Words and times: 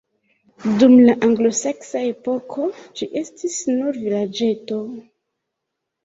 Dum 0.83 0.93
la 1.07 1.13
anglosaksa 1.25 1.99
epoko 2.11 2.65
ĝi 3.01 3.07
estis 3.21 3.57
nur 3.73 3.99
vilaĝeto. 4.07 4.79